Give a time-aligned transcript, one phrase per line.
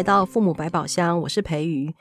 [0.00, 1.94] 来到父母百宝箱，我是培瑜。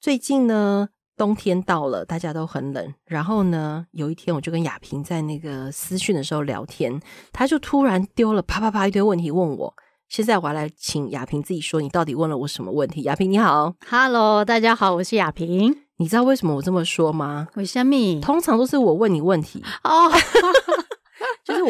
[0.00, 2.94] 最近呢，冬天到了，大家都很冷。
[3.06, 7.02] 然后呢，有一天我就跟亚萍在那个私讯的时候聊天，
[7.32, 9.74] 他就突然丢了啪啪啪一堆问题问我。
[10.08, 13.02] 现在我要来请亚萍自己说，你到底问了我什么问题？
[13.02, 15.76] 亚萍你好，Hello，大家好，我是亚萍。
[15.96, 17.48] 你知道为什么我这么说吗？
[17.56, 18.20] 为什么？
[18.20, 20.04] 通常都是我问你问题哦。
[20.04, 20.14] Oh.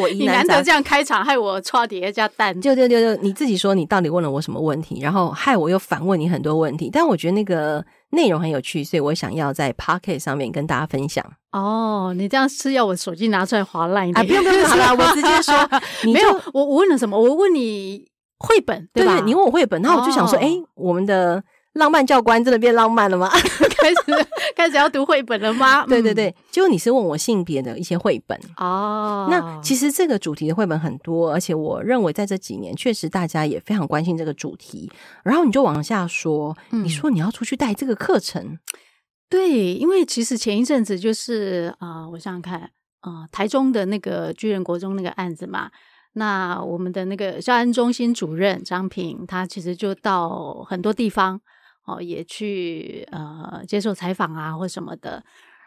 [0.01, 2.59] 就是我你难得这样开场，害我差点加蛋。
[2.61, 4.99] 就就就就你自己说，你到底问了我什么问题？
[5.01, 6.89] 然后害我又反问你很多问题。
[6.91, 11.25] 但我觉得那个内容很有趣，所以我想要在 Pocket 上面跟大家分享。
[11.51, 14.25] 哦，你这样是要我手机拿出来划烂一点？
[14.25, 15.53] 啊，不用不用，好了，我直接说。
[16.11, 17.19] 没有，我我问了什么？
[17.19, 18.05] 我问你
[18.37, 19.19] 绘本，对吧？
[19.19, 21.43] 对，你问我绘本，然后我就想说，哎、哦，我们的。
[21.73, 23.29] 浪漫教官真的变浪漫了吗？
[23.31, 25.85] 开始开始要读绘本了吗？
[25.85, 29.27] 对 对对，就你是问我性别的一些绘本哦。
[29.31, 34.91] 那其实这个主题的绘本很多，而且我认为在这几年确实大家也非常关心这个主题。
[35.23, 38.59] 然后你就往下说，嗯、你说你要出去带这个课程，
[39.29, 42.59] 对，因为其实前一阵子就是啊、呃，我想想看
[42.99, 45.71] 啊、呃，台中的那个巨人国中那个案子嘛。
[46.13, 51.39] 那我们的那个校安中心主任张平，他其实就到很多地方。
[51.85, 55.23] 哦，也去呃接受采访啊，或什么的，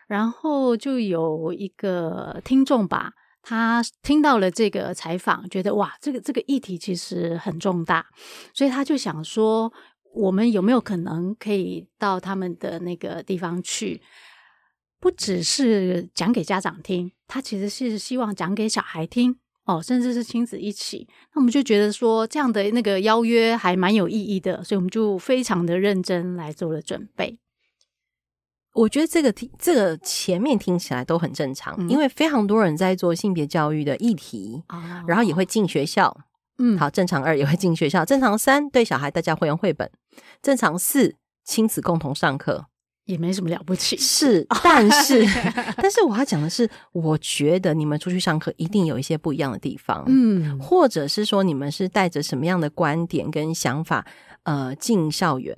[0.07, 3.12] 然后就有一个听众吧，
[3.43, 8.06] 他听到了这个采访，觉得哇，这个这个议题其实很重大，
[8.53, 9.73] 所以他就想说，
[10.15, 14.01] 我们有没有可能可以到他们的那个地方去，
[15.01, 19.39] 不只是讲给家长听，他其实是希望讲给小孩听。
[19.65, 27.38] 哦，甚至是亲子一起，那我们就觉得说这样的那个邀约还蛮有意义的，所以我们就非常的认真来做了准备。
[28.75, 36.15] 我觉得这个听这个前面听起来都很正常，嗯、因为非常多人在做性别教育的议题，哦、然后也会进学校。
[36.59, 39.91] 嗯，好，正常二也会进学校，正常三对小孩大家会用绘本，
[40.43, 42.67] 正常四亲子共同上课。
[43.06, 45.25] 也没什么了不起， 是，但是，
[45.76, 54.06] 但是我要讲的是，我觉得你们出去上课一定有一些不一样的地方，嗯，或者是说你们是带着什么样的观点跟想法，
[54.44, 55.56] 呃，进校园。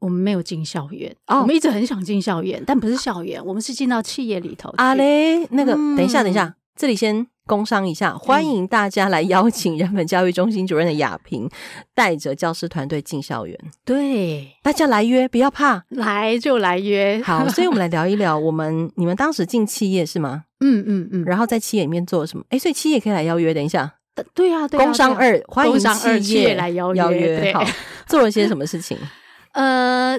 [0.00, 4.70] 我们没有进校园，哦，我们一直很想进校园，但不是校园，我们是进到企业里头。
[4.78, 7.26] 啊嘞，那个，等一下，等一下，这里先。
[7.50, 11.50] 工商一下，欢迎大家来邀请人本教育中心主任的亚萍
[11.96, 13.58] 带着教师团队进校园。
[13.84, 17.20] 对，大家来约，不要怕，来就来约。
[17.24, 20.44] 好，所以我们来聊一聊，我们你们当时进企业是吗？
[20.60, 21.24] 嗯嗯嗯。
[21.24, 22.44] 然后在企业里面做什么？
[22.50, 23.52] 哎，所以企业可以来邀约。
[23.52, 23.92] 等一下，
[24.32, 24.78] 对啊，对。
[24.78, 25.76] 工商二，欢迎
[26.22, 27.00] 企业来邀约。
[27.00, 27.64] 邀约，好，
[28.06, 28.96] 做了些什么事情？
[29.54, 30.16] 呃。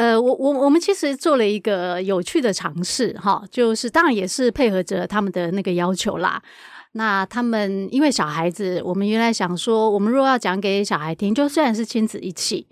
[0.00, 6.42] 呃，我我我们其实做了一个有趣的尝试，哈，就是当然也是配合着他们的那个要求啦。
[6.92, 12.66] 那他们因为小孩子，我们原来想说，我们若要讲给小孩听，就虽然是亲子一起，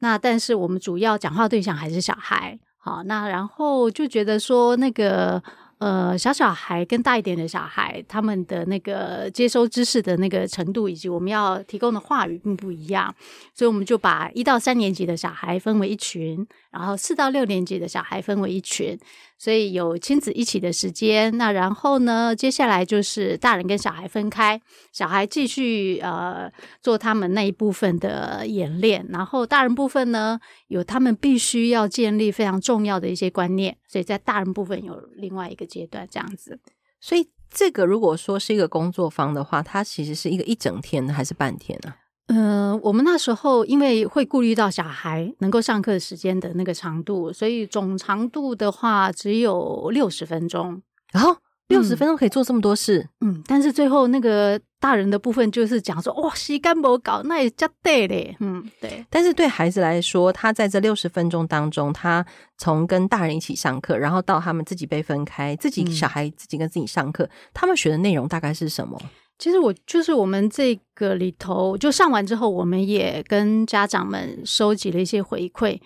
[0.00, 5.42] 那但是我们主要讲话对象还是小孩，好，那然后就觉得说那个。
[5.80, 13.14] 呃，小小孩跟大一点的小孩，他们的那个接收知识的那个程度，以及我们要提供的话语并不一样，
[13.54, 18.98] 所以我们就把一到三年级的小孩分为一群，然后四到六年级的小孩分为一群。
[19.40, 24.60] 所以有亲子一起的时间，那然后呢，接下来就是大人跟小孩分开，
[24.92, 26.52] 小孩继续呃
[26.82, 36.60] 做他们那一部分的演练，然后大人部分呢，有他们必须要建立非常重要的一些观念，所以在大人部分有另外一个阶段这样子。
[37.00, 41.94] 所以这个如果说是一个工作坊的话，它其实是一个一整天还是半天呢？
[42.32, 50.80] 嗯、呃，我们那时候因为会顾虑到小孩能够上课时间的那个长度，所以总长度的话只有六十分钟。
[51.12, 51.36] 然后
[51.66, 59.04] 六十分钟可以做这么多事，嗯，但是最后那个大人的部分就是讲说，哇，时间不搞，那也叫对嘞，嗯，对。
[59.10, 62.24] 但是对孩子来说，他在这六十分钟当中，他
[62.58, 69.00] 从跟大人一起上课，然后到他们自己被分开，自己小孩自己跟自己上课，嗯、他们学的内容大概是什么？
[69.40, 75.80] 其实我就是我们这个里头，就上完之后，我们也跟家长们收集了一些回馈。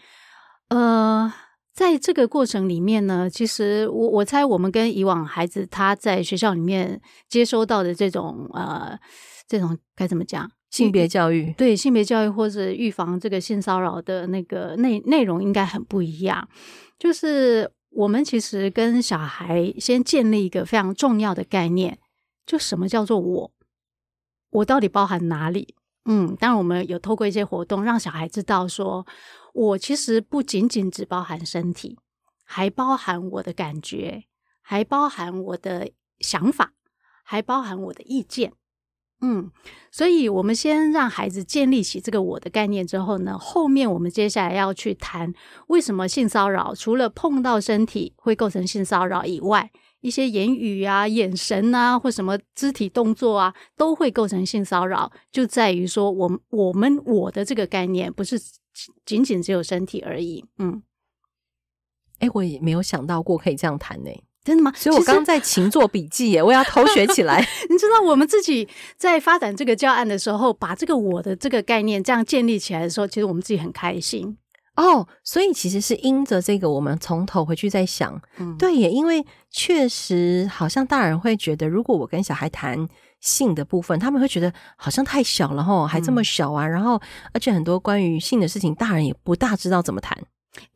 [0.71, 1.33] 呃，
[1.73, 8.99] 在这个过程里面呢，其实我我猜我们跟以往孩子他在学校里面接收到的这种呃
[9.47, 16.49] 这种该怎么讲性别教育，对性别教育或者预防这个性骚扰的那个内内容应该很不一样。
[16.99, 21.97] 就是我们其实跟小孩先建立一个非常重要的概念。
[22.47, 23.53] 就什么叫做我？
[24.51, 25.75] 我到底包含哪里？
[26.05, 29.07] 嗯，当然我们有透过一些活动，让小孩知道说，
[29.55, 31.99] 我其实不仅仅只包含身体，
[32.45, 34.25] 还包含我的感觉，
[34.61, 36.73] 还包含我的想法，
[37.25, 38.53] 还包含我的意见。
[39.23, 39.51] 嗯，
[39.91, 45.33] 所以我们先让孩子建立起这个我的概念之后呢，后面我们接下来要去谈
[45.69, 49.71] 为什么性骚扰除了碰到身体会构成性骚扰以外，
[50.05, 55.11] 一些言语啊、眼神啊，或什么肢体动作啊，都会构成性骚扰。
[55.33, 58.39] 就在于说，我我们我的这个概念不是
[59.07, 60.45] 仅仅只有身体而已。
[60.59, 60.83] 嗯，
[62.19, 64.11] 哎，我也没有想到过可以这样谈呢。
[64.45, 64.71] 真的吗？
[64.77, 67.41] 所以我刚刚在勤做笔记耶，我要偷学起来。
[67.71, 68.69] 你知道，我们自己
[68.99, 74.37] 在发展这个教案的时候，把这个我的这个概念这样建立起来的时候，其实我们自己很开心。
[74.77, 82.89] 哦，所以其实是因着这个，我们从头回去再想，嗯，对耶，因为确实好像大人会觉得，如果我跟小孩谈
[83.21, 87.01] 性的部分，他们会觉得好像太小了吼，还这么小啊，嗯，然后
[87.33, 90.19] 而且很多关于性的事情，大人也不大知道怎么谈。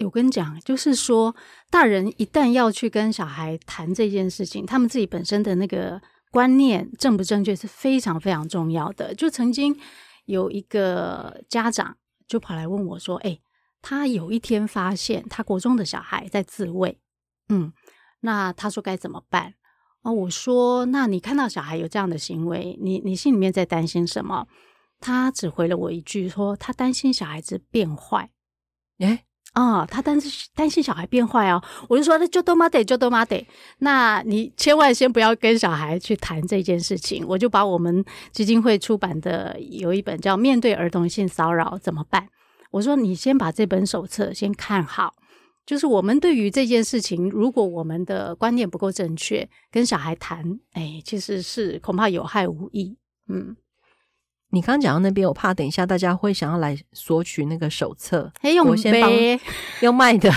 [0.05, 1.35] 我跟你讲，就是说，
[1.69, 6.01] 大人一旦要去跟小孩谈这件事情，他们自己本身的那个
[6.31, 9.13] 观念正不正确是非常非常重要的。
[9.13, 9.77] 就曾经
[10.27, 11.97] 有一个家长
[12.29, 13.41] 就跑来问我说：“哎。”
[13.89, 16.99] 他有一天发现，他国中的小孩在自慰，
[17.49, 17.73] 嗯，
[18.21, 19.55] 那他说该怎么办？
[20.03, 24.47] 哦，我说，那你看到小孩有这样的行为，你你心里面在担心什么？
[25.01, 28.29] 他只回了我一句，说他担心小孩子变坏。
[28.99, 29.21] 诶
[29.55, 31.65] 啊、哦，他担心担心小孩变坏哦。
[31.89, 33.49] 我就说，那就多妈得，就多妈得。
[33.79, 37.25] 那你千万先不要跟小孩去谈这件事情。
[37.27, 42.23] 我就把我们基金会出版的有一本叫《面对儿童性骚扰怎么办》。
[42.71, 45.15] 我说：“你先把这本手册先看好，
[45.65, 52.97] 就是我们对于这件事情，如果我们的观念不够正确，跟小孩谈，哎，其实是恐怕有害无益。”
[53.29, 53.57] 嗯，
[54.51, 59.11] 你刚刚讲到那边，我怕等一下大家会想要来索取那个手册，还用我先帮
[59.81, 60.31] 要卖的。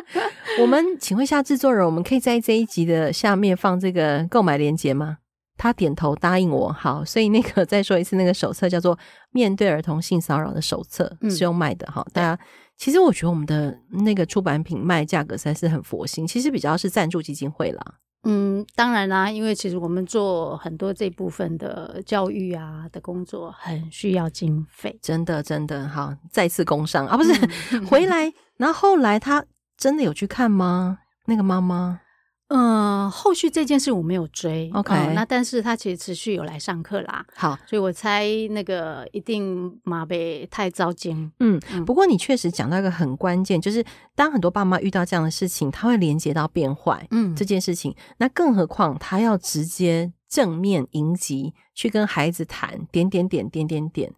[0.60, 5.18] 我们请问一下制作人，我们可以在这一集的下面放这个购买链接吗？
[5.56, 8.96] 他点头答应我，好，所以那个再说一次，那个手册叫做
[9.30, 12.04] 《面对儿童性骚扰的手册》，嗯，是用卖的哈。
[12.12, 12.38] 大家
[12.76, 17.82] 其实我觉得我们的那个出版品卖价格实在是很佛心，其实比较是赞助基金会啦。
[18.26, 27.32] 嗯，当然啦，因为其实我们做很多这部分的教育啊的工作，很需要经费，真的真的好，再次工伤啊，不是、
[27.72, 29.44] 嗯、回来，然后后来他
[29.76, 30.98] 真的有去看吗？
[31.26, 32.00] 那个妈妈。
[32.48, 37.24] 嗯，后续这件事我没有追，OK，、嗯、那但是他其实持续有来上课啦。
[37.34, 41.32] 好，所以我猜那个一定马被太糟心。
[41.40, 43.82] 嗯，嗯，不过你确实讲到一个很关键，就是
[44.14, 47.96] 当很多爸妈遇到这样的事情，他会连接到变坏，嗯，这件事情。
[48.18, 54.12] 那更何况他要直接正面迎击去跟孩子谈，点点点点点点，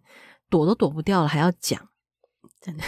[0.49, 1.79] 躲都躲不掉了，还要讲，
[2.61, 2.83] 真的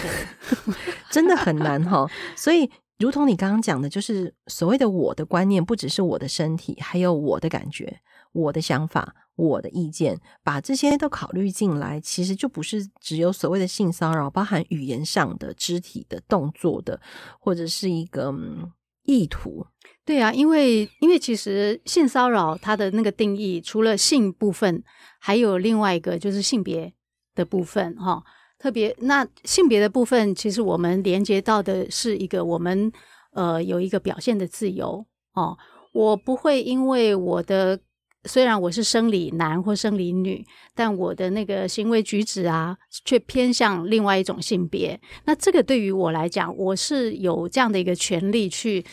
[1.10, 2.06] 真的很难哈。
[2.36, 2.70] 所以。
[3.00, 8.02] 如同你刚刚讲的，就是所谓的我的观念，不只是我的身体，还有我的感觉、
[8.34, 17.00] 我的想法、我的意见，把这些都考虑进来，其实就不是只有所谓的性骚扰，包含语言上的、肢体的动作的，
[17.40, 18.70] 或者是一个、嗯、
[19.04, 19.66] 意图。
[20.04, 24.84] 对啊，因为因为其实性骚扰它的那个定义，除了性部分，
[25.20, 26.94] 还有另外一个就是性别
[27.34, 28.22] 的部分，哈。
[28.60, 32.92] 特别那性别的部分，其实我们连接到的是一个我们
[33.32, 35.58] 呃有一个表现的自由哦。
[35.94, 37.80] 我不会因为我的
[38.26, 45.00] 虽然我是生理男或生理女，但我的那个行为举止啊，却偏向另外一种性别。
[45.24, 48.86] 那这个对于我来讲，我是有这样的一个权利去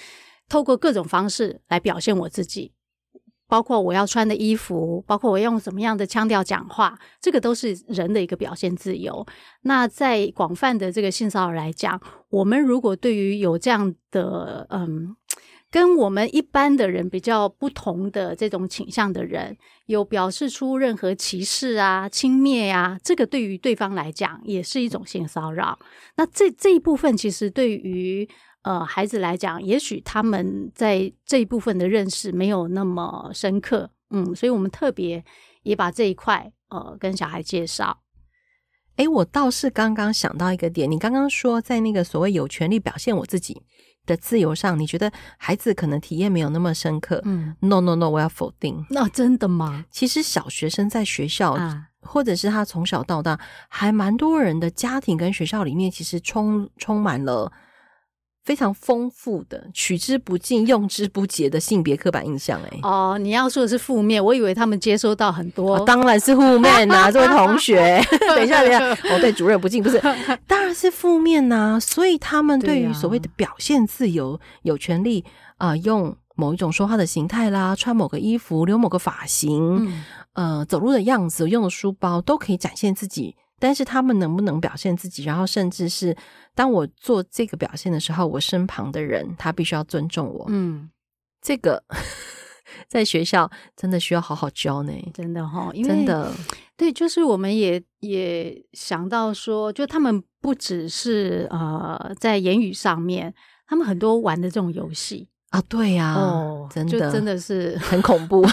[0.48, 2.72] 透过各种方式来表现我自己。
[3.48, 9.24] 包括我要穿的衣服，包括我用什么样的腔调讲话，这个都是人的一个表现自由。
[9.62, 12.00] 那在广泛的这个性骚扰来讲，
[12.30, 15.14] 我们如果对于有这样的嗯，
[15.70, 25.78] 跟我们一般的人比较不同的这种倾向的人，有表示出任何歧视啊、轻蔑啊，这个对于对方来讲也是一种性骚扰。
[26.16, 28.28] 那这这一部分其实对于。
[28.66, 35.24] 呃，孩子来讲，也许他们在这一部分的认识没有那么深刻，嗯，所以我们特别
[35.62, 38.02] 也把这一块呃跟小孩介绍。
[38.96, 43.62] 诶，我倒是刚刚想到一个点，你刚刚说在那个所谓有权利表现我自己
[44.04, 47.22] 的自由上，你觉得孩子可能体验没有那么深刻？
[47.24, 48.84] 嗯，no no no，我要否定。
[48.90, 49.84] 那真的吗？
[49.92, 57.52] 其实小学生在学校，啊、或者是他从小到大，还蛮多人的家庭跟学校里面，其实充充满了。
[58.46, 68.00] 非常丰富的、取之不尽、用之不竭的性别刻板印象，哎，哦，你要说的是负面，我以为他们接收到很多，哦、当然是负面呐、啊， 这位同学，
[68.34, 70.00] 等一下，等一下， 哦，对，主任不敬，不是，
[70.46, 75.24] 当然是负面呐、啊，所以他们对于所谓的表现自由，有权利
[75.56, 80.04] 啊、呃，用某一种说话的形态啦，穿某个衣服，留某个发型，嗯。
[80.36, 86.16] 呃走路的样子、用的书包都可以展现自己，但是他们能不能表现自己，然后甚至是
[86.54, 90.46] 当我做这个表现的时候，我身旁的人他必须要尊重我。
[90.48, 90.90] 嗯，
[91.40, 91.82] 这个
[92.88, 96.32] 在学校真的需要好好教呢，真的哈、哦，因为真的
[96.76, 103.34] 对，就是我们也也想到说，就他们不只是呃在言语上面。
[103.68, 108.44] 他们很多玩的这种游戏啊，对呀、啊，哦，真的就真的是 很恐怖，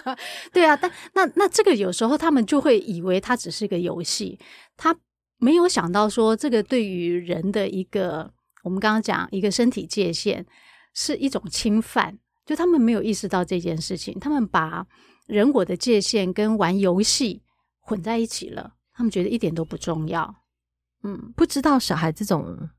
[0.52, 0.76] 对啊。
[0.76, 4.38] 但那那这个有时候他们就会以为它只是一个游戏，
[4.76, 4.96] 他
[5.38, 8.32] 没有想到说这个对于人的一个，
[8.64, 10.44] 我们刚刚讲一个身体界限
[10.94, 14.86] 是一种侵犯，就他们没有意识到这件事情，他们把
[15.26, 17.42] 人我的界限跟玩游戏
[17.80, 20.34] 混在一起了，他们觉得一点都不重要。
[21.04, 22.70] 嗯，不知道小孩这种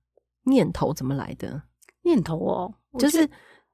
[0.45, 1.61] 念头怎么来的。
[2.03, 3.29] 念头哦，就是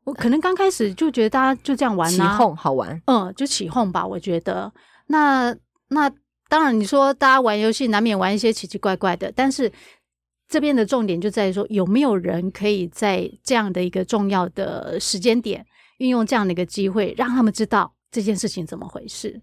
[0.05, 4.05] 我可能刚开始就觉得大家就这样玩，起哄好玩，嗯，就起哄吧。
[4.05, 4.71] 我觉得
[5.07, 5.53] 那
[5.89, 6.09] 那
[6.47, 9.71] 当然，你说大家玩游戏难免玩一些奇奇怪怪的，但是
[10.47, 15.65] 这边的重点就在于说，有没有人可以在这样的一个重要的时间点，
[15.97, 19.41] 运用这样的一个机会，让他们知道这件事情怎么回事。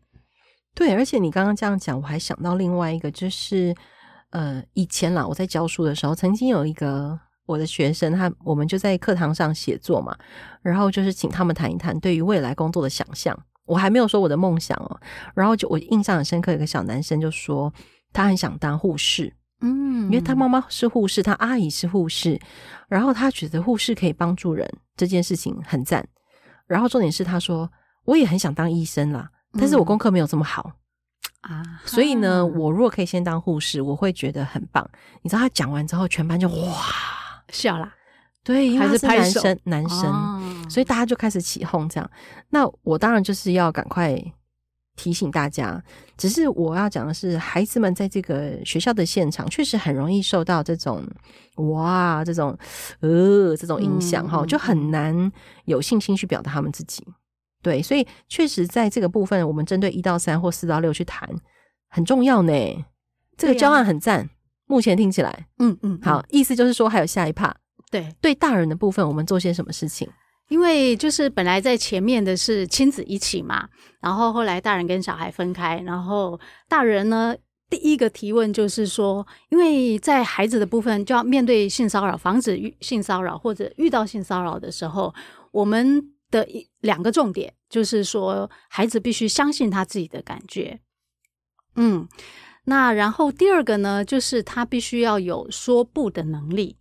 [0.76, 3.74] 对，而且你刚刚这样讲，我还想到另外一个，就是
[4.30, 7.18] 呃，以前啦，我在教书的时候，曾经有一个。
[7.46, 10.16] 我的学生他，我们就在课堂上写作嘛，
[10.62, 13.38] 然后就是请他们谈一谈对于未来工作的想象。
[13.64, 15.00] 我还没有说我的梦想哦，
[15.34, 17.72] 然后就我印象很深刻，一个小男生就说
[18.12, 22.40] 他很想当护士，嗯，因为他妈妈是护士，他阿姨是护士，
[22.88, 26.06] 然后他觉得护士可以帮助人这件事情很赞。
[26.66, 27.70] 然后重点是他说
[28.04, 30.72] 我也很想当医生啦，但是我功课没有这么好。
[31.42, 34.88] 啊，所以呢，我如果可以先当护士，我会觉得很棒。
[35.22, 36.76] 你知道他讲完之后，全班就哇。
[37.52, 37.94] 笑啦，
[38.42, 42.10] 对，因为他是男生，男生，哦，所以大家就开始起哄这样。
[42.50, 44.20] 那我当然就是要赶快
[44.96, 45.80] 提醒大家，
[46.16, 51.06] 只是我要讲的是，孩子们在这个学校的现场，确实很容易受到这种
[51.56, 52.58] 哇，这种
[53.00, 55.30] 呃，这种影响哈，嗯，就很难
[55.66, 57.06] 有信心去表达他们自己。
[57.62, 61.28] 对，所以确实在这个部分，我们针对一到三或四到六去谈
[61.88, 62.52] 很重要呢。
[63.36, 64.28] 这个教案很赞。
[64.72, 67.54] 目前听起来，嗯嗯，好，意思就是说还有下一趴。
[67.90, 70.08] 对，对大人的部分，我们做些什么事情？
[70.48, 73.68] 因为就是本来在前面的是亲子一起嘛，
[74.00, 77.36] 然后后来大人跟小孩分开，然后大人呢，
[77.68, 85.14] 第一个提问就是说，因为在孩子的部分就要面对性骚扰，防止遇性骚扰或者遇到性骚扰的时候，
[85.50, 90.80] 我们的一两个重点就是说，孩子必须相信他自己的感觉，
[91.76, 92.08] 嗯。
[92.64, 96.76] 那然后第二个呢，就是他必须要有说不的能力。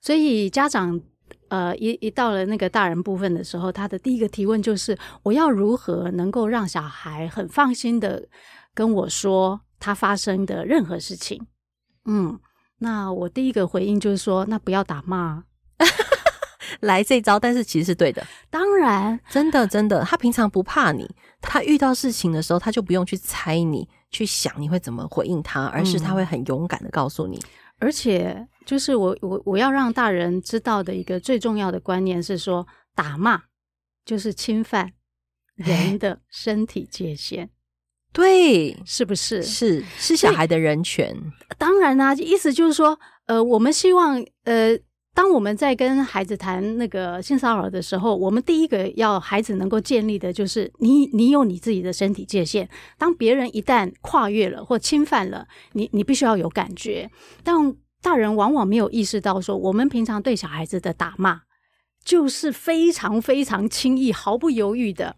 [0.00, 1.00] 所以家长
[1.48, 8.28] 呃一一到了那个大人部分的时候，他的第一个提问就是：我要如何能够让小孩很放心的
[8.74, 11.46] 跟我说他发生的任何事情？
[12.04, 12.38] 嗯，
[12.78, 15.44] 那我第一个回应就是说：那不要打骂。
[16.80, 18.26] 来这招，但是其实是对的。
[18.50, 21.08] 当然，真的真的，他平常不怕你，
[21.40, 27.36] 他遇到事情的时候，他就不用去猜你，去想你会怎么回应他，而是他会很勇敢的告诉你。
[27.38, 27.48] 嗯、
[27.80, 32.64] 而且，就是我我我要让大人知道的一个最重要的观念是说，
[32.94, 33.42] 打骂
[34.04, 34.92] 就是侵犯
[35.56, 37.50] 人的 身体界限。
[38.12, 39.42] 对，是不是？
[39.42, 41.16] 是是小孩的人权。
[41.58, 44.78] 当然啦、啊，意思就是说，呃，我们希望，呃。
[45.14, 52.68] 当我们在跟孩子谈那个性骚扰的时候，我们第一个要孩子能够建立的就是你，你有你自己的身体界限。
[52.96, 57.10] 当别人一旦跨越了或侵犯了你，你必须要有感觉。
[57.44, 61.42] 但大人往往没有意识到，说我们平常对小孩子的打骂，
[62.02, 65.16] 就是非常非常轻易、毫不犹豫的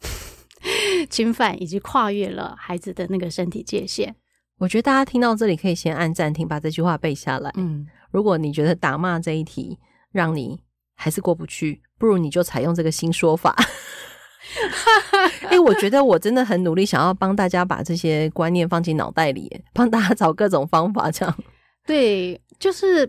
[1.10, 4.16] 侵犯以及跨越了孩子的那个身体界限。
[4.60, 7.50] 我觉得大家听到这里可以先按暂停，把这句话背下来。
[7.56, 7.86] 嗯。
[8.10, 9.78] 如果你觉得打骂这一题
[10.12, 10.60] 让你
[10.94, 13.56] 还是过不去，不如你就采用这个新说法。
[15.48, 21.10] 哎、欸，我觉得我真的很努力，想要帮大家把这些观念放进脑袋里，帮大家找各种方法。
[21.10, 21.34] 这样
[21.86, 23.08] 对，就是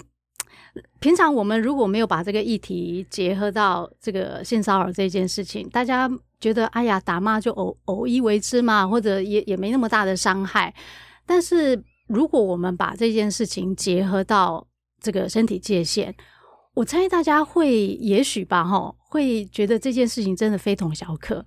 [0.99, 10.73] 平常我们如果没有把这个议题结合到这个性骚扰这件事情，大家觉得哎呀，打骂就偶偶一为之嘛，或者也也没那么大的伤害。
[11.31, 14.67] 但是如果我们把这件事情结合到
[15.01, 16.13] 这个身体界限，
[16.73, 21.45] 我猜大家会也许吧，哈，会觉得这件事情真的非同小可。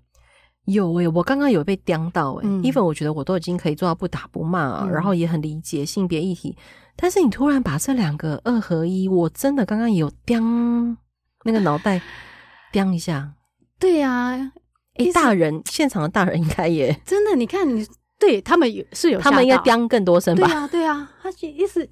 [0.64, 6.56] 有诶、欸，我刚刚有被刁到诶、欸嗯、even 我觉得我都已经可以做到不打不骂啊，嗯、然后也很理解性别议题，
[6.96, 10.40] 但是你突然把这两个二合一，我真的刚刚有刁
[11.44, 12.00] 那个脑袋
[12.72, 13.34] 刁一下。
[13.78, 14.52] 对呀、啊，
[14.94, 17.86] 哎，大人现场的大人应该也真的，你看你
[18.18, 20.46] 对他们有是有，他们应该刁更多声吧？
[20.46, 21.88] 对啊，对啊，他意思，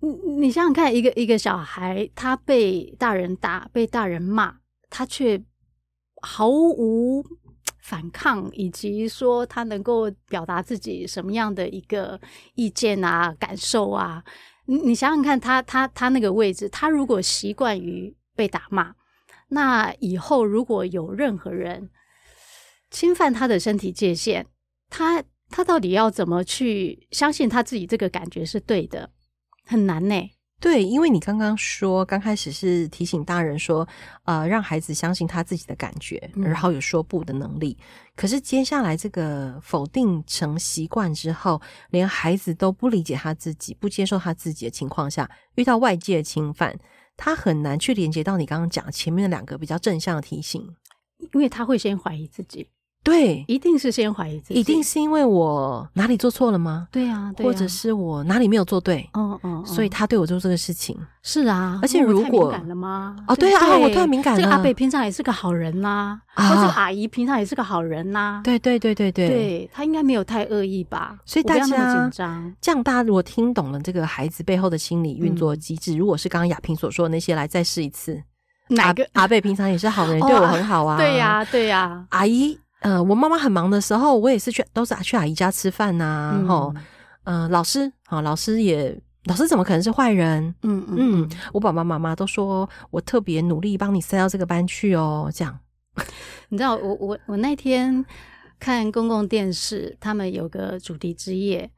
[0.00, 4.56] 你你想想看，一个一个小孩，他被大人打，被大人骂，
[4.90, 5.42] 他却
[6.20, 7.24] 毫无
[7.80, 12.20] 反抗，以及说他能够表达自己什么样的一个
[12.54, 14.22] 意见啊、感受啊？
[14.66, 18.94] 你你想想看他，他他他那个位置，他如果习惯于被打骂。
[19.48, 21.90] 那以后如果有任何人
[22.90, 24.46] 侵犯他的身体界限，
[24.92, 29.08] 他他到底要怎么去相信他自己这个感觉是对的？
[29.64, 30.30] 很难呢。
[30.60, 33.88] 对，因为你刚刚说刚开始是提醒大人说，
[34.24, 37.76] 呃，让孩子相信他自己的感觉，然后有说不的能力。
[37.80, 37.84] 嗯。
[38.14, 46.78] 可是接下来这个否定成习惯之后，连孩子都不理解他自己，不接受他自己的情况下，遇到外界的侵犯。
[47.16, 50.62] 他很难去连接到你刚刚讲前面的两个比较正向的提醒，
[51.32, 52.68] 因为他会先怀疑自己。
[53.04, 56.86] 对，一定是先怀疑自己，一定是因为我哪里做错了吗？
[56.92, 59.08] 对啊，或者是我哪里没有做对？
[59.14, 60.96] 嗯嗯，所以他对我做这个事情。
[61.24, 63.16] 是啊，而且如果敏感了吗？
[63.26, 64.40] 哦，对啊，我突然敏感了。
[64.40, 68.40] 这个阿伯平常也是个好人呐，或者阿姨平常也是个好人呐。
[68.44, 71.18] 对对对对对，对他应该没有太恶意吧？
[71.24, 72.54] 所以大家紧张。
[72.60, 78.22] 这样大家如果听懂了这个孩子背后的心理运作机制，如果是刚刚亚萍所说的那些，来再试一次。
[78.68, 80.96] 哪个阿伯平常也是好人， 对我很好啊。
[80.96, 82.56] 对呀，对呀，阿姨。
[82.82, 86.32] 呃，我妈妈很忙的时候，我也是去，都是去阿姨家吃饭呐、啊。
[86.36, 86.74] 然后、
[87.24, 90.52] 嗯，呃，老师，好，老师也，老师怎么可能是坏人？
[90.62, 95.30] 嗯嗯，嗯，我爸爸妈妈都说我特别努力帮你塞到这个班去哦。
[95.32, 95.56] 这样，
[96.48, 98.04] 你知道，我我我那天
[98.58, 101.70] 看公共电视，他们有个主题之夜，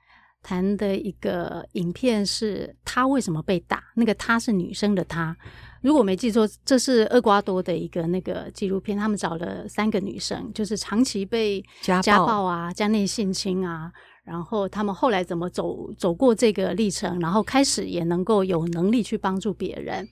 [0.42, 3.82] 谈的一个影片是她为什么被打？
[3.94, 5.36] 那个她是女生的他。
[5.84, 8.96] 如果没记错，这是厄瓜多的一个那个纪录片。
[8.96, 13.92] 他们找了三个女生，就是长期被家暴啊、家内性侵啊，
[14.24, 20.08] 然后他们后来怎么走走过这个历程，然后开始也能够有能力去帮助别人。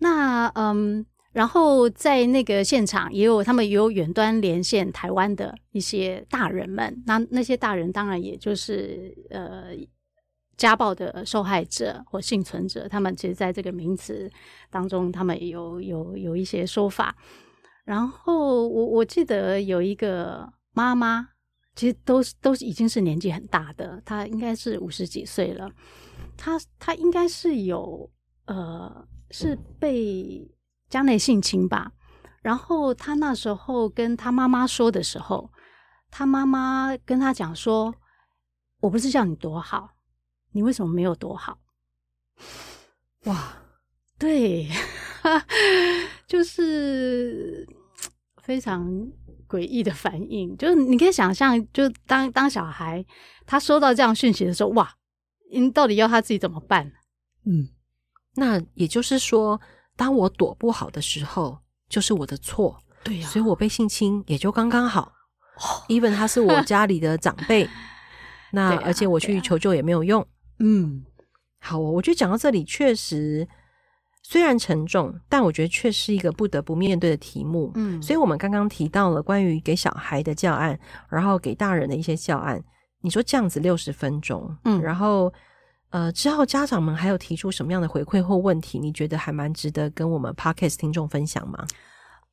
[0.00, 7.02] 那嗯，然后在那个现场也有他们也有远端连线台湾的一些大人们。
[7.06, 9.68] 那那些大人当然也就是呃。
[10.58, 14.30] 家暴的受害者或幸存者，他们其实在这个名词
[14.68, 17.16] 当中，他们有有有一些说法。
[17.84, 21.28] 然后我我记得有一个妈妈，
[21.74, 25.70] 其实都是都是已经是年纪很大的，她应该是五十几岁了。
[26.36, 28.10] 她她应该是有
[28.46, 30.50] 呃是被
[30.90, 31.92] 家内性侵吧。
[32.42, 35.50] 然后她那时候跟她妈妈说的时候，
[36.10, 37.94] 她妈妈跟她讲说
[38.82, 39.90] ：“我不是叫你多好。”
[40.52, 41.58] 你为什么没有多好？
[43.24, 43.56] 哇，
[44.18, 44.68] 对，
[46.26, 47.66] 就是
[48.42, 48.86] 非常
[49.48, 50.56] 诡异的反应。
[50.56, 53.04] 就是你可以想象，就当当小孩
[53.46, 54.94] 他收到这样讯息的时候，哇，
[55.52, 56.92] 你到底要他自己怎么办？
[57.44, 57.68] 嗯，
[58.34, 59.60] 那也就是说，
[59.96, 61.58] 当我躲不好的时候，
[61.88, 62.78] 就是我的错。
[63.04, 65.12] 对呀，所以我被性侵也就刚刚好。
[65.88, 67.68] Even 他是我家里的长辈，
[68.52, 70.26] 那而且我去求救也没有用。
[70.60, 71.04] 嗯，
[71.60, 73.46] 好，我觉得讲到这里，确实
[74.22, 77.70] 虽然沉重，但我觉得却是一个不得不面对的题目。
[77.76, 82.62] 嗯，所以我们刚刚提到了关于给小孩的教案，然后给大人的一些教案。
[83.00, 85.32] 你说这样子六十分钟，嗯，然后
[85.90, 88.78] 呃之后家长们还有提出什么样的回馈或问题？
[88.78, 91.64] 你觉得还蛮值得跟我们 Podcast 听众分享吗？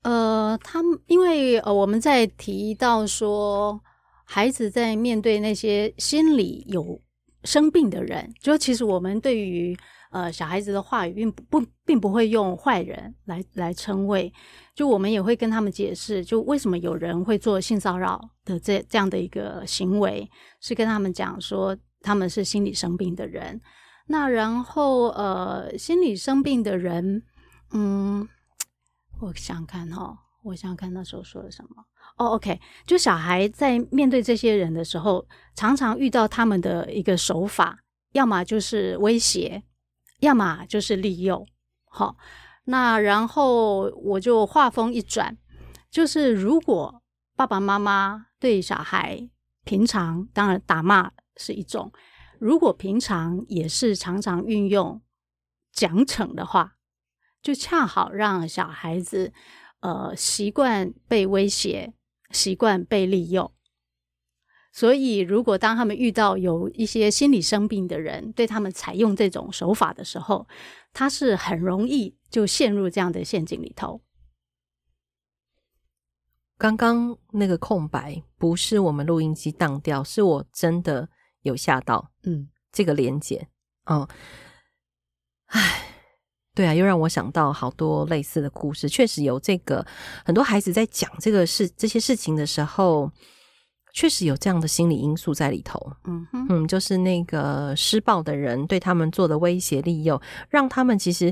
[0.02, 3.80] 呃，他们因为呃我们在提到说，
[4.24, 7.00] 孩子在面对那些心理有。
[7.46, 9.78] 生病的人，就其实我们对于
[10.12, 14.32] 呃小孩子的话语，并不并不会用坏人来来称谓，
[14.74, 20.30] 就我们也会跟他们解释，就为什么有人会做性骚扰的这这样的一个行为，
[20.60, 23.62] 是跟他们讲说他们是心理生病的人。
[24.08, 27.24] 那然后呃，心理生病的人，
[27.74, 28.28] 嗯，
[29.20, 31.84] 我想看哈，我想看那时候说了什么。
[32.18, 37.80] 哦、oh，OK，就小孩在面对这些人的时候，常常遇到他们的一个手法，
[38.14, 39.64] 要么就是威胁，
[40.22, 41.46] 要么就是利诱。
[41.90, 42.16] 好，
[42.64, 45.38] 那然后我就话锋一转，
[45.92, 47.02] 就是如果
[47.36, 49.30] 爸爸妈妈对小孩
[49.66, 51.92] 平常当然打骂是一种，
[52.40, 55.02] 如果平常也是常常运用
[55.74, 56.78] 奖惩的话，
[57.42, 59.34] 就恰好让小孩子
[59.82, 61.94] 呃习惯被威胁。
[62.32, 63.52] 习惯被利用，
[64.72, 70.48] 所以如果当他们遇到有一些心理生病的人，对他们采用这种手法的时候，
[70.92, 74.02] 他是很容易就陷入这样的陷阱里头。
[76.58, 81.10] 刚刚那个空白不是我们录音机当掉，是我真的
[81.42, 82.12] 有吓到。
[82.24, 83.50] 嗯，这个连结，
[83.86, 84.16] 哦，唉，
[86.56, 88.90] 对啊，又让我想到好多类似的故事。
[88.90, 89.86] 确实有这个
[90.24, 93.12] 很多孩子在讲这个事这些事情的时候，
[93.94, 95.80] 确实有这样的心理因素在里头。
[96.06, 101.32] 嗯哼嗯，就是那个施暴的人对他们做的威胁利诱，让他们其实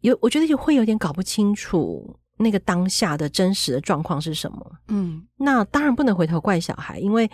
[0.00, 2.16] 有，我觉得也会有点搞不清楚。
[2.38, 4.72] 那个当下的真实的状况是什么？
[4.88, 7.30] 嗯，那当然不能回头怪小孩，因为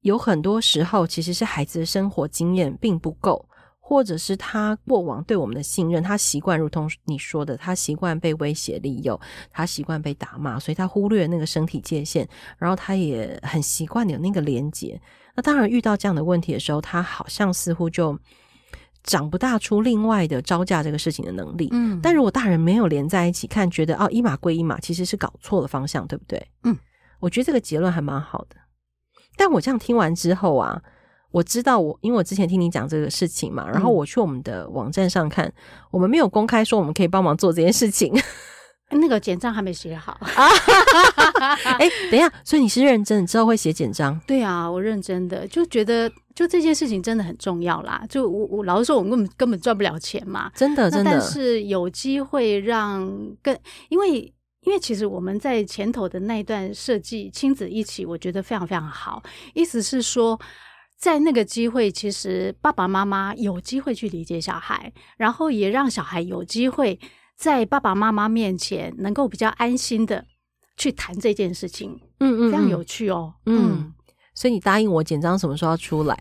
[0.00, 3.48] 有很多时候其实是孩子的生活经验并不够，
[3.92, 12.26] 或者是他过往对我们的信任，他习惯如同你说的，他习惯被威胁利诱，他习惯被打骂，所以他忽略那个身体界限，
[12.56, 14.98] 然后他也很习惯有那个连结。
[15.34, 18.18] 那当然遇到这样的问题的时候，他好像似乎就。
[19.04, 26.40] 长不大出另外的招架这个事情的能力，嗯，但如果大人没有连在一起看，觉得哦一码归一码，其实是搞错了方向，对不对？
[26.62, 26.78] 嗯，
[27.18, 28.54] 我觉得这个结论还蛮好的。
[29.36, 30.80] 但我这样听完之后啊，
[31.32, 35.52] 我知道我因为我之前听你讲这个事情嘛，然后我去我们的网站上看，
[35.90, 38.12] 我们没有公开说我们可以帮忙做这件事情。
[38.94, 40.48] 那个简章还没写好啊！
[41.80, 44.20] 哎，等一下，所以你是认真的，之后会写简章？
[44.26, 48.04] 对啊，我认真的，就觉得就这件事情真的很重要啦。
[48.06, 51.10] 就我我老实说，我根本根本赚不了钱嘛，真的真的。
[51.10, 53.10] 但是有机会让
[53.42, 53.56] 更，
[53.88, 59.22] 因为因为其实我们在前头的那一段设计亲子一起，我觉得非常非常好。
[59.54, 60.38] 意思是说，
[61.02, 66.96] 在那个机会，其实爸爸妈妈有机会去理解小孩，然后也让小孩有机会。
[67.36, 70.24] 在爸爸妈妈面前，能够比较安心的
[70.76, 73.94] 去谈这件事情，嗯，嗯嗯，非常有趣哦，嗯，嗯，
[74.32, 76.16] 所以你答应我简章什么时候要出来？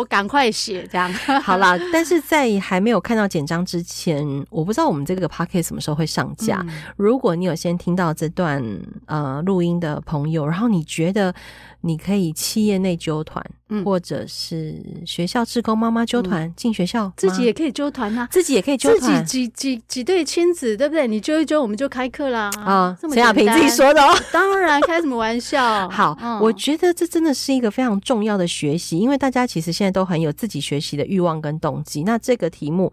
[0.00, 1.12] 我我赶快写这样。
[1.44, 6.64] 好啦，但是在还没有看到简章之前，我不知道我们这个 podcast 什么时候会上架。
[6.66, 8.64] 嗯、如果你有先听到这段
[9.06, 11.34] 呃录音的朋友，然后你觉得。
[11.82, 21.06] 你可以企业内揪团，嗯，或者是学校志工妈妈揪团进学校，自己也可以揪团呐，自己也可以揪团，自己几几几对亲子，对不对？
[21.08, 22.50] 你揪一揪，我们就开课啦。
[22.58, 25.88] 啊，陈亚萍自己说的哦，当然，开什么玩笑？
[25.90, 32.02] 好，我觉得这真的是一个非常重要的学习，因为大家其实现在都很有自己学习的欲望跟动机。
[32.02, 32.92] 那这个题目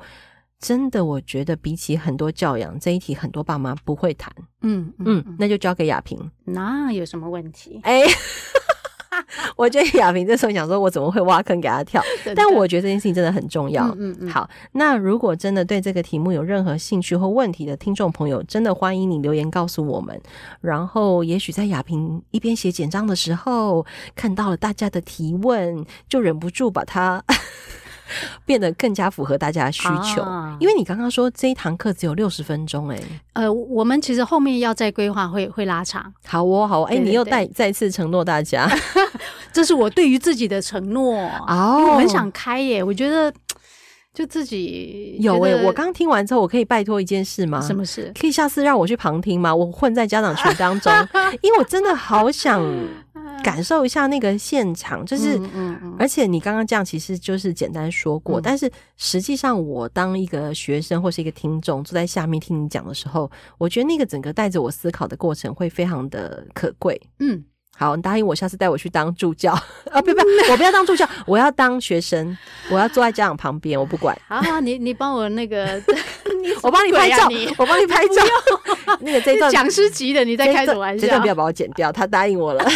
[0.59, 4.31] 真的，我觉得比起很多教养这一题，很多爸妈不会谈。
[4.61, 6.19] 嗯嗯，那就交给亚萍。
[6.45, 7.79] 那有什么问题？
[7.83, 8.03] 哎。
[9.55, 12.01] 我觉得亚萍这时候想说，我怎么会挖坑给他跳？
[12.35, 13.85] 但我觉得这件事情真的很重要。
[13.89, 14.29] 嗯嗯，嗯。
[14.29, 20.19] 好，那如果真的对这个题目有任何兴趣或问题的听众朋友，真的欢迎你留言告诉我们。
[20.61, 23.85] 然后，也许在亚萍一边写简章的时候，
[24.15, 27.23] 看到了大家的提问，就忍不住把它。
[28.45, 32.99] 变得更加符合大家的需求，啊、因为你刚刚说这一堂课只有六十分钟，哎，
[33.33, 36.13] 呃，我们其实后面要再规划，会会拉长。
[36.25, 38.69] 好哦，好哦，哎，你又再再次承诺大家，
[39.51, 41.15] 这是我对于自己的承诺
[41.47, 43.33] 哦，我很想开耶，我觉得
[44.13, 47.61] 就自己有哎，我刚听完之后，我可以拜托一件事吗？
[47.61, 48.11] 什么事？
[48.19, 49.53] 可以下次让我去旁听吗？
[49.53, 50.91] 我混在家长群当中，
[51.41, 52.61] 因为我真的好想。
[53.47, 66.99] 感受一下那个现场，就是，嗯而且你刚刚这样其实就是简单说过，嗯、但是实际上我当一个学生或是一个听众坐在下面听你讲的时候，我觉得那个整个带着我思考的过程会非常的可贵。
[67.19, 67.41] 嗯，
[67.77, 69.53] 好，你答应我下次带我去当助教
[69.91, 70.01] 啊？
[70.01, 70.19] 不不，
[70.51, 72.37] 我不要当助教，我要当学生，
[72.69, 74.13] 我要坐在家长旁边，我不管。
[74.27, 75.81] 好，好，你你帮我那个，
[76.61, 78.21] 我帮你拍照，我帮你拍照。
[78.99, 81.01] 那个这段讲师级的，你在开什么玩笑？
[81.01, 82.69] 这段不要把我剪掉，他答应我了。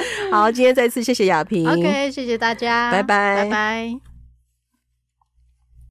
[0.30, 1.68] 好，今天再次谢谢亚萍。
[1.68, 4.11] OK，谢谢大家，拜拜，拜拜。